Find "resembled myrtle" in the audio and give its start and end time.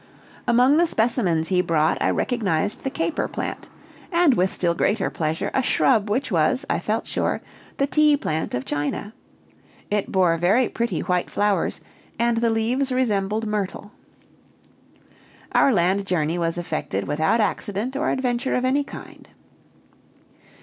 12.91-13.91